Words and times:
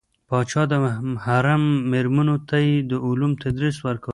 پاچا 0.29 0.61
د 0.71 0.73
حرم 1.25 1.63
میرمنو 1.91 2.35
ته 2.49 2.57
یې 2.67 2.75
علوم 3.07 3.31
تدریس 3.43 3.75
کول. 3.83 3.97